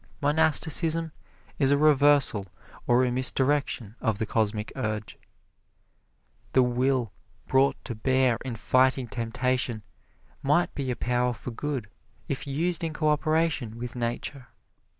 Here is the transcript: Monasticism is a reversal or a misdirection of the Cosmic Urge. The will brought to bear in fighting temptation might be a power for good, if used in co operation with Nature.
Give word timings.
Monasticism 0.19 1.11
is 1.59 1.69
a 1.69 1.77
reversal 1.77 2.47
or 2.87 3.05
a 3.05 3.11
misdirection 3.11 3.95
of 4.01 4.17
the 4.17 4.25
Cosmic 4.25 4.71
Urge. 4.75 5.15
The 6.53 6.63
will 6.63 7.11
brought 7.45 7.75
to 7.85 7.93
bear 7.93 8.39
in 8.43 8.55
fighting 8.55 9.07
temptation 9.07 9.83
might 10.41 10.73
be 10.73 10.89
a 10.89 10.95
power 10.95 11.33
for 11.33 11.51
good, 11.51 11.87
if 12.27 12.47
used 12.47 12.83
in 12.83 12.93
co 12.93 13.09
operation 13.09 13.77
with 13.77 13.95
Nature. 13.95 14.47